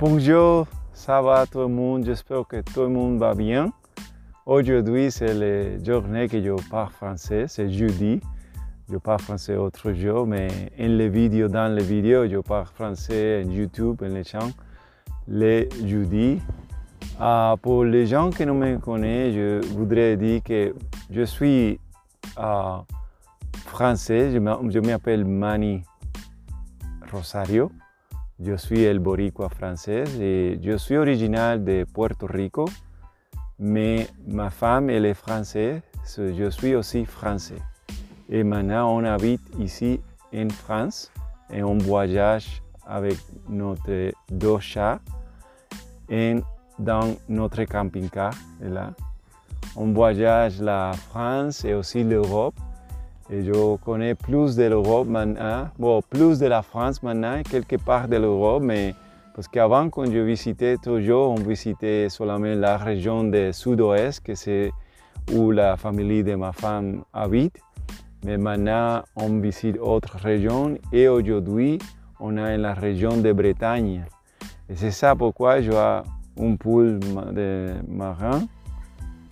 [0.00, 2.04] Bonjour, ça va tout le monde?
[2.04, 3.72] J'espère que tout le monde va bien.
[4.46, 8.20] Aujourd'hui, c'est la journée que je parle français, c'est jeudi.
[8.90, 10.48] Je parle français autre jour, mais
[10.78, 14.52] en les vidéos, dans les vidéos, je parle français en YouTube, en les champs,
[15.26, 16.40] les jeudis.
[17.18, 20.74] Ah, pour les gens qui ne me connaissent, je voudrais dire que
[21.10, 21.80] je suis
[22.36, 22.84] ah,
[23.66, 25.82] français, je m'a- je m'appelle Manny
[27.12, 27.70] Rosario.
[28.40, 32.66] Je suis el boricua français et je suis original de Puerto Rico,
[33.58, 37.60] mais ma femme elle est française, so je suis aussi français.
[38.28, 40.00] Et maintenant on habite ici
[40.32, 41.10] en France
[41.52, 43.16] et on voyage avec
[43.48, 45.00] notre deux chats
[46.08, 46.36] et
[46.78, 48.32] dans notre camping-car.
[49.74, 52.54] On voyage la France et aussi l'Europe.
[53.30, 58.08] Et je connais plus de l'Europe maintenant, bon, plus de la France maintenant, quelque part
[58.08, 58.94] de l'Europe, mais
[59.34, 64.72] parce qu'avant, quand je visitais toujours, on visitait seulement la région du sud-ouest, que c'est
[65.34, 67.60] où la famille de ma femme habite.
[68.24, 71.78] Mais maintenant, on visite d'autres régions et aujourd'hui,
[72.18, 74.04] on est en la région de Bretagne.
[74.70, 76.00] Et c'est ça pourquoi je ai
[76.40, 78.40] un poule de marin,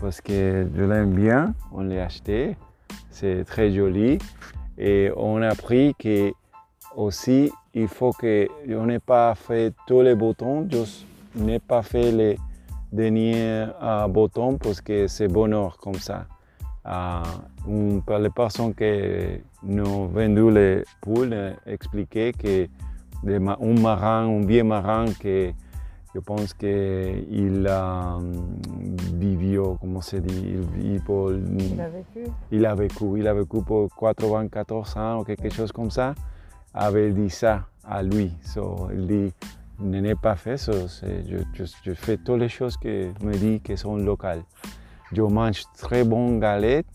[0.00, 2.56] parce que je l'aime bien, on l'a acheté
[3.14, 4.18] c'est très joli.
[4.76, 6.32] Et on a appris que
[6.96, 12.12] aussi il faut que on n'ait pas fait tous les boutons, juste n'ai pas fait
[12.12, 12.38] les
[12.92, 16.26] derniers euh, boutons parce que c'est bonheur comme ça.
[16.86, 22.68] Euh, par les personnes qui nous ont vendu les poules expliquaient que
[23.26, 25.52] un marin, un vieux marin que
[26.14, 28.32] je pense qu'il a hum,
[29.14, 32.30] vivió, comment se dit, il pour Il a vécu.
[32.52, 36.14] il a vécu, il a vécu pour 94 ans ou quelque chose comme ça,
[36.72, 38.30] avait dit ça à lui.
[38.42, 39.32] So, il dit,
[39.80, 43.60] ne n'ai pas fait ça, je, je- je fais toutes les choses que me dit
[43.60, 44.42] que sont locales.
[45.12, 46.86] Je mange très bon galette,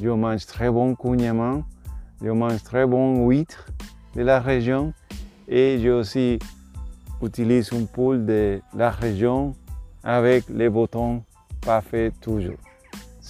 [0.00, 1.62] je mange très bon cognement,
[2.22, 3.66] je mange très bon huître
[4.14, 4.92] de la région
[5.48, 6.38] et je aussi
[7.22, 9.54] utilise un poule de la région
[10.02, 11.22] avec les boutons
[11.60, 12.56] pas faits toujours.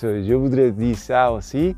[0.01, 1.75] Je voudrais dire ça aussi.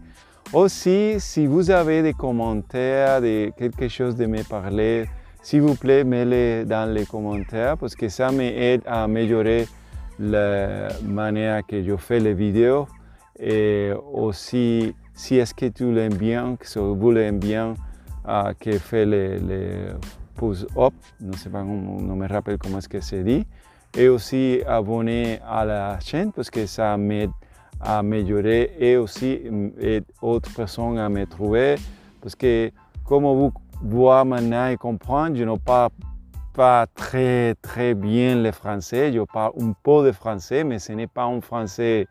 [0.53, 5.07] Aussi, si vous avez des commentaires, de quelque chose de me parler,
[5.43, 9.69] s'il vous plaît, mettez-les dans les commentaires parce que ça m'aide à améliorer
[10.19, 12.87] la manière que je fais les vidéos.
[13.39, 17.75] Et aussi, si est-ce que tu l'aimes bien, que vous l'aimez bien,
[18.29, 19.73] euh, que fait les, les
[20.41, 23.47] pouces up, ne sais pas, ne me rappelle comment c'est dit.
[23.95, 27.31] Et aussi abonner à la chaîne parce que ça m'aide
[27.79, 31.75] à améliorer et aussi mm, aide d'autres personnes à me trouver.
[32.23, 32.71] Parce que
[33.05, 33.53] comme vous
[33.83, 35.91] voyez maintenant et comprendre, je ne parle
[36.55, 39.13] pas très très bien le français.
[39.13, 42.07] Je parle un peu de français, mais ce n'est pas un français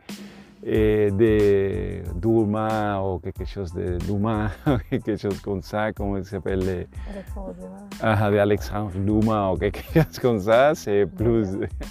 [0.64, 4.50] eh, de d'humain ou quelque chose de d'humain,
[4.90, 9.58] quelque chose comme ça, comment il s'appelle les- Alexandre Dumas, ah, de Alexandre Dumas ou
[9.58, 10.76] quelque chose comme ça.
[10.76, 11.48] C'est plus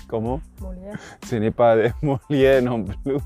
[0.08, 0.40] comment?
[0.60, 0.96] Molière.
[1.24, 3.16] ce n'est pas de Molière non plus.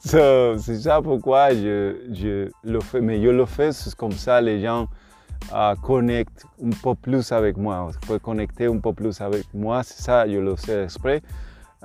[0.00, 3.00] So, c'est ça pourquoi je, je le fais.
[3.00, 4.88] Mais je le fais comme ça, les gens
[5.54, 7.90] euh, connectent un peu plus avec moi.
[8.06, 9.82] Peuvent connecter un peu plus avec moi.
[9.82, 11.22] C'est ça, je le fais exprès.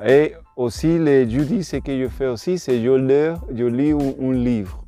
[0.06, 4.30] Et aussi, les jeudis, ce que je fais aussi, c'est je lis, je lis un,
[4.30, 4.84] un livre.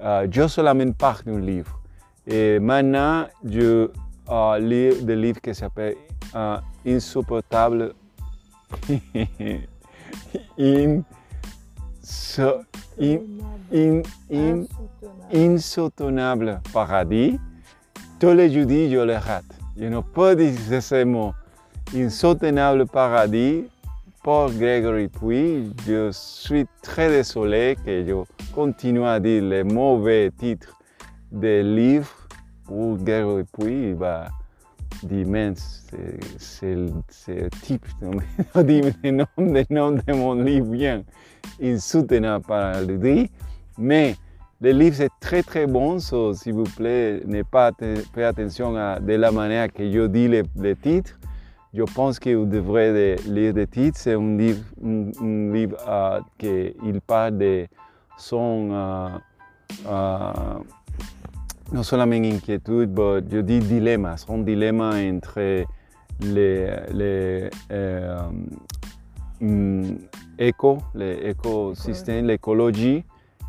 [0.00, 1.80] Euh, je seulement parle d'un livre.
[2.26, 3.90] Et maintenant, je
[4.30, 5.96] euh, lis des livres qui s'appellent
[6.36, 7.94] euh, Insupportable
[10.58, 11.02] in,
[12.02, 12.60] so,
[13.00, 13.18] in,
[13.72, 14.66] in, in,
[15.32, 16.60] Insoutenable.
[16.72, 17.38] paradis.
[18.20, 19.44] Tous les jeudis, je les rate.
[19.76, 21.32] Je ne peux dire ces mots.
[21.94, 23.64] Insoutenable paradis.
[24.22, 28.14] Pour Gregory Puy, je suis très désolé que je
[28.54, 30.76] continue à dire les mauvais titres
[31.30, 32.10] des livres
[32.64, 33.94] pour Gregory Puy.
[35.04, 35.52] Dire, mais
[36.38, 37.86] c'est- le type,
[38.54, 41.02] le nom, le nom de mon livre bien.
[41.62, 43.30] Insoutenable paradis.
[43.78, 44.16] Mais
[44.60, 47.70] le livre c'est très très bon, so, s'il vous plaît, ne pas
[48.12, 51.16] faire attention à de la manière que je dis les, les titres.
[51.74, 53.98] Je pense que vous devrez de lire des titres.
[53.98, 57.66] C'est un livre, un, un livre euh, qui il parle de
[58.16, 59.08] son, euh,
[59.86, 60.32] euh,
[61.70, 65.64] non seulement inquiétude, mais je dis dilemma, son dilemma entre
[66.20, 67.50] les, les
[70.38, 73.04] éco, les écosystèmes, l'écologie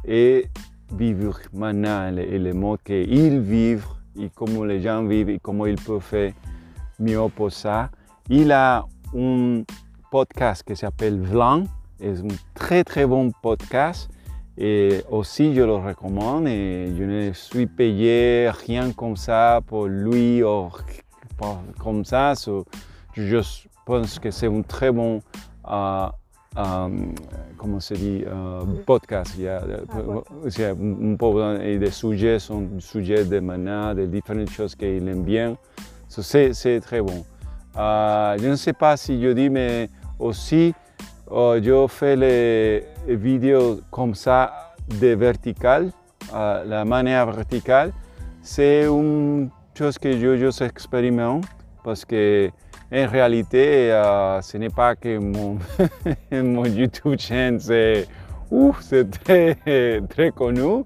[0.06, 0.46] et
[0.94, 3.88] vivre maintenant et les modes qu'ils vivent
[4.20, 6.34] et comment les gens vivent et comment ils peuvent faire
[7.00, 7.90] mieux pour ça.
[8.32, 8.86] Il a
[9.18, 9.64] un
[10.12, 11.64] podcast qui s'appelle Vlan.
[12.00, 14.08] C'est un très très bon podcast.
[14.56, 20.44] Et aussi, je le recommande et je ne suis payé rien comme ça pour lui
[20.44, 20.70] ou
[21.80, 22.36] comme ça.
[22.36, 22.66] So,
[23.16, 23.40] je
[23.84, 25.24] pense que c'est un très bon,
[25.68, 26.10] uh,
[26.56, 27.16] um,
[27.58, 29.34] comment se dit, uh, podcast.
[29.40, 29.64] Il y a,
[31.20, 35.58] Ah, et des sujets sont des sujets de mana, de différentes choses qu'il aime bien.
[36.10, 37.26] So, c'est très bon.
[37.80, 39.90] Je ne sais pas si je dis, mais
[40.20, 40.74] aussi,
[41.32, 45.92] je fais les vidéos comme ça de vertical,
[46.34, 47.92] uh, la manière verticale.
[48.42, 51.46] C'est une chose que je, je expérimente
[51.84, 52.50] parce que
[52.92, 55.60] en réalité, uh, ce n'est pas que mon,
[56.32, 57.18] mon YouTube
[58.50, 60.84] ouf, c'est très, très connu.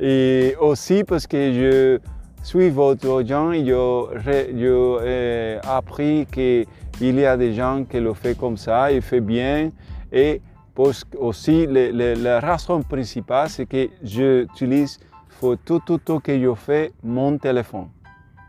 [0.00, 1.98] Et aussi parce que je
[2.44, 6.66] suis votre gens j'ai appris qu'il
[7.00, 9.70] y a des gens qui le font comme ça, ils font bien.
[10.12, 10.40] Et
[11.18, 15.00] aussi, le, le, la raison principale, c'est que j'utilise
[15.40, 17.88] pour tout, tout, tout que je fais mon téléphone.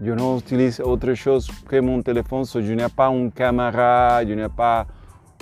[0.01, 2.45] Je n'utilise autre chose que mon téléphone.
[2.45, 4.85] So je n'ai pas une caméra, je n'ai pas,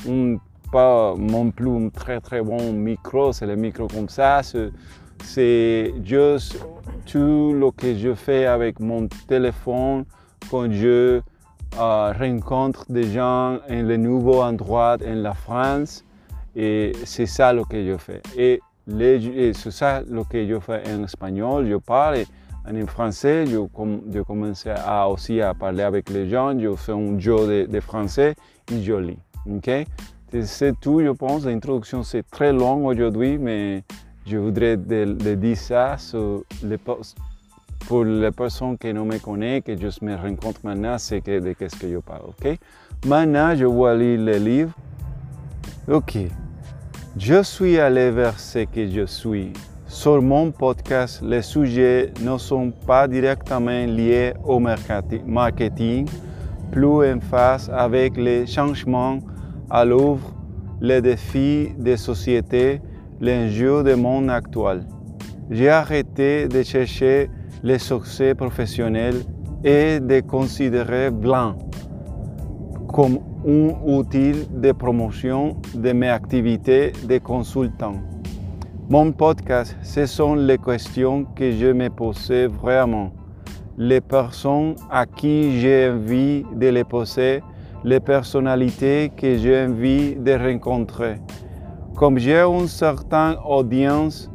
[0.07, 0.37] un,
[0.71, 3.33] pas non plus un très très bon micro.
[3.33, 4.41] C'est le micro comme ça.
[5.23, 6.59] C'est juste
[7.05, 10.05] tout ce que je fais avec mon téléphone
[10.51, 11.21] quand je
[11.79, 16.03] euh, rencontre des gens en le nouveau endroit en la France.
[16.55, 18.21] Et c'est ça ce que je fais.
[18.37, 18.61] Et,
[19.53, 21.67] c'est ça ce que je fais en espagnol.
[21.67, 22.19] Je parle.
[22.65, 27.67] En français, je, commençais à aussi à parler avec les gens, je fais un jeu
[27.67, 28.35] de, français
[28.71, 29.19] et je lis.
[30.43, 31.45] C'est tout, je pense.
[31.45, 33.83] L'introduction, c'est très long aujourd'hui, mais
[34.25, 35.97] je voudrais dire ça
[37.87, 41.53] pour les personnes qui ne me connaissent, que je me rencontre maintenant, c'est que, de
[41.53, 42.29] qu'est-ce que je parle.
[42.29, 42.57] Okay?
[43.05, 44.71] Maintenant, je vais lire le livre.
[45.89, 46.17] OK.
[47.17, 49.51] Je suis allé vers ce que je suis.
[49.87, 56.07] Sur mon podcast, les sujets ne sont pas directement liés au marketing,
[56.71, 59.19] plus en phase avec les changements
[59.69, 60.33] à l'œuvre,
[60.81, 62.81] les défis des sociétés,
[63.21, 64.85] l'enjeu du monde actuel.
[65.49, 67.29] J'ai arrêté de chercher
[67.63, 69.15] le succès professionnel
[69.63, 71.55] et de considérer blanc
[72.87, 77.95] comme un outil de promotion de mes activités de consultant.
[78.89, 83.11] Mon podcast, ce sont les questions que je me posais vraiment.
[83.77, 87.41] Les personnes à qui j'ai envie de les poser,
[87.83, 91.15] les personnalités que j'ai envie de rencontrer.
[91.95, 94.29] Comme j'ai une certaine audience,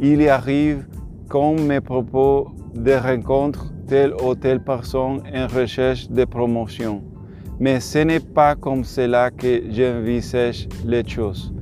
[0.00, 0.86] il arrive
[1.30, 7.02] qu'on me propose de rencontrer telle ou telle personne en recherche de promotion.
[7.58, 11.52] Mais ce n'est pas comme cela que j'envisage les choses.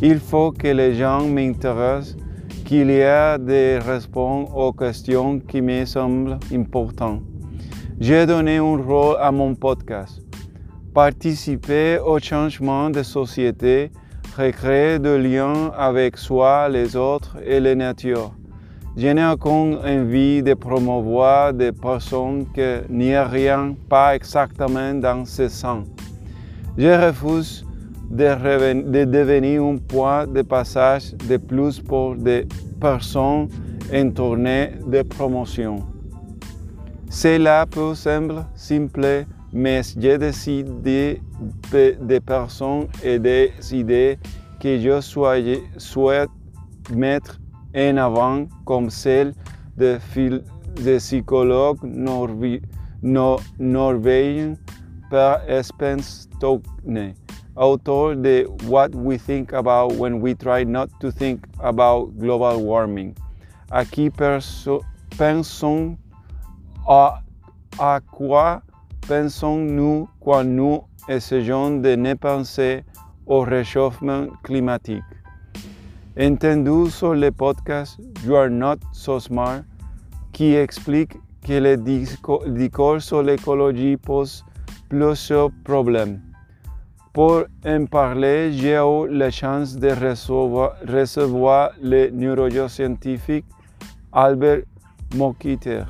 [0.00, 2.16] Il faut que les gens m'intéressent,
[2.64, 7.22] qu'il y ait des réponses aux questions qui me semblent importantes.
[8.00, 10.22] J'ai donné un rôle à mon podcast.
[10.94, 13.90] Participer au changement de société,
[14.38, 18.32] recréer des liens avec soi, les autres et la nature.
[18.96, 25.48] Je n'ai aucune envie de promouvoir des personnes qui n'y rien pas exactement dans ce
[25.48, 25.86] sens.
[26.76, 27.64] Je refuse
[28.10, 32.46] de, de, devenir un point de passage de plus pour des
[32.80, 33.48] personnes
[33.92, 35.84] en tournée de promotion.
[37.10, 41.22] Cela peut sembler simple, mais j'ai décidé
[41.72, 44.18] des personnes et des idées
[44.60, 45.00] que je
[45.78, 46.30] souhaite
[46.90, 47.38] mettre
[47.74, 49.34] en avant comme celle
[49.76, 49.98] de,
[50.82, 51.78] de psychologue
[53.02, 54.54] norvégiens
[55.10, 57.14] par Spence Stokne
[57.58, 63.14] author de What We Think About When We Try Not to Think About Global Warming.
[63.70, 65.98] Aquí pensons
[66.86, 67.20] à,
[67.78, 68.62] à quoi
[69.08, 72.84] pensons-nous quand nous essayons de ne penser
[73.26, 75.02] au réchauffement climatique.
[76.20, 79.62] Entendu sur le podcast You Are Not So Smart,
[80.32, 84.44] qui explique que le discours sur l'écologie pose
[84.90, 86.20] plusieurs problèmes.
[87.14, 93.46] Pour en parler, j'ai eu la chance de recevoir, recevoir le neuroscientifique
[94.12, 94.64] Albert
[95.16, 95.84] Mokiter.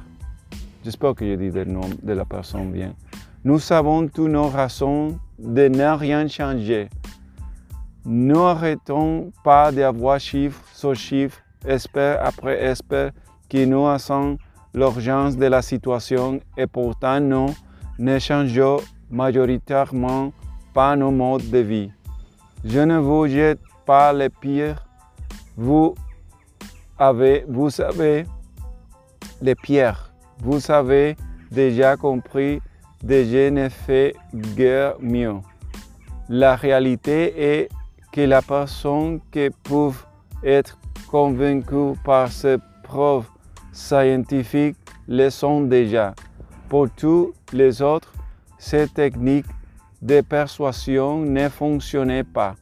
[0.84, 2.94] J'espère que je dis le nom de la personne bien.
[3.44, 6.88] Nous avons toutes nos raisons de ne rien changer.
[8.04, 13.12] N'arrêtons pas d'avoir chiffre sur chiffre, espère après espère,
[13.48, 14.38] qui nous sent
[14.74, 17.54] l'urgence de la situation et pourtant nous
[17.98, 18.78] ne changeons
[19.08, 20.32] majoritairement
[20.74, 21.90] par nos modes de vie.
[22.64, 24.84] Je ne vous jette pas les pierres.
[25.56, 25.94] Vous
[26.98, 28.26] avez, vous savez,
[29.40, 30.12] les pierres.
[30.40, 31.16] Vous avez
[31.52, 32.60] déjà compris
[33.06, 35.36] que je ne fais guère mieux.
[36.28, 37.68] La réalité est
[38.12, 39.90] que la personne qui peut
[40.42, 40.78] être
[41.10, 43.26] convaincue par ces preuves
[43.72, 44.76] scientifiques
[45.06, 46.14] le sont déjà.
[46.68, 48.12] Pour tous les autres,
[48.58, 49.46] ces techniques
[50.02, 52.54] de persuasion ne fonctionnaient pas.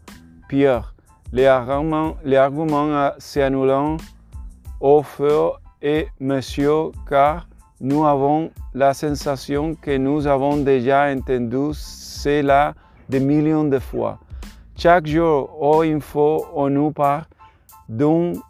[0.49, 0.95] Pire,
[1.33, 3.99] les arguments, les arguments s'annulent
[4.81, 7.49] au fur et mesure car
[7.81, 12.75] nous avons la sensation que nous avons déjà entendu cela
[13.09, 14.19] des millions de fois.
[14.77, 17.25] Chaque jour, au info, on nous parle
[17.89, 18.41] d'une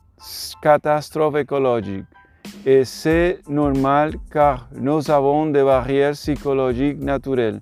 [0.63, 2.05] catastrophe écologique.
[2.65, 7.61] Et c'est normal car nous avons des barrières psychologiques naturelles.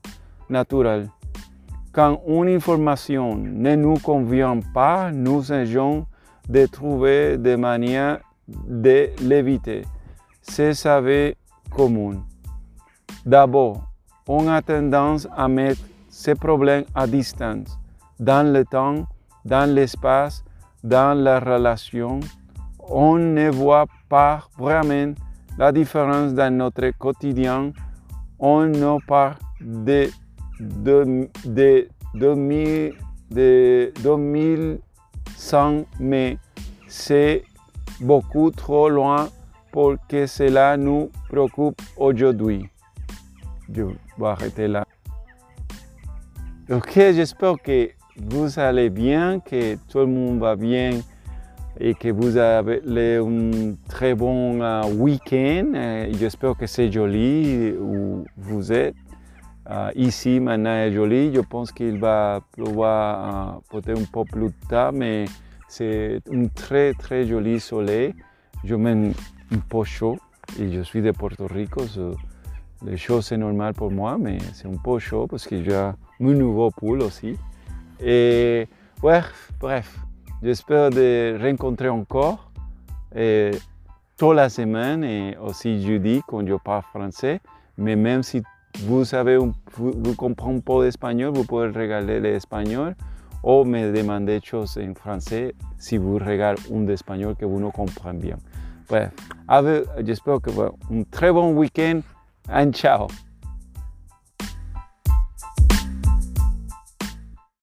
[1.92, 6.06] Quand une information ne nous convient pas, nous essayons
[6.49, 9.83] de trouver des manières de l'éviter.
[10.42, 11.33] C'est savoir
[13.26, 13.83] D'abord,
[14.28, 17.76] on a tendance à mettre ces problèmes à distance,
[18.21, 19.07] dans le temps,
[19.45, 20.45] dans l'espace,
[20.85, 22.21] dans la relation.
[22.78, 25.14] On ne voit pas vraiment
[25.59, 27.73] la différence dans notre quotidien.
[28.38, 30.09] On ne parle de,
[30.61, 32.93] de, de, de,
[33.31, 36.38] de 2100, mais
[36.87, 37.45] c'est
[38.00, 39.28] beaucoup trop loin
[39.75, 42.69] pour que cela nous préoccupe aujourd'hui.
[43.75, 44.85] Je vais arrêter là.
[46.71, 51.00] Ok, j'espère que vous allez bien, que tout le monde va bien
[51.81, 52.83] et que vous avez
[53.16, 55.73] un très bon uh, week-end.
[55.75, 58.95] Uh, j'espère que c'est joli où vous êtes.
[59.69, 61.35] Uh, ici, maintenant, est joli.
[61.35, 65.25] Je pense qu'il va pleuvoir peut-être un peu plus tard, mais
[65.66, 68.14] c'est un très, très joli soleil.
[68.62, 69.12] Je mène
[69.53, 70.19] un peu chaud
[70.59, 71.87] et je de Porto Rico.
[71.87, 72.17] So,
[72.85, 75.97] le chaud, c'est normal pour moi, mais c'est un peu chaud parce que j'ai un
[76.21, 77.37] nouveau pool aussi.
[78.01, 78.67] Et
[79.03, 79.21] ouais,
[79.61, 79.99] bref,
[80.43, 82.51] j'espère de rencontrer encore
[83.15, 83.53] et,
[84.35, 87.41] la semaine et aussi jeudi quand je parle français.
[87.79, 88.43] Mais si
[88.81, 91.45] vous savez, vous, vous comprenez un peu d'espagnol, vous
[93.45, 93.93] ou me
[94.43, 98.37] choses en français si vous regardez un d'espagnol que vous ne comprenez bien.
[98.88, 99.11] Bref,
[100.05, 102.00] j'espère que un très bon week-end.
[102.50, 103.09] And ciao.